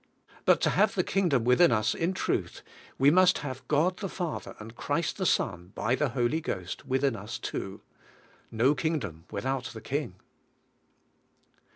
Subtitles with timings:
[0.45, 2.63] But to have the Kingdom within us in truth,
[2.97, 7.15] we must have God the Father, and Christ the Son, by the Holy Ghost within
[7.15, 7.81] us too.
[8.49, 10.15] No Kingdom without the King.